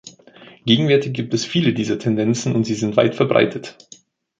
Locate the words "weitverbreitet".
2.97-3.77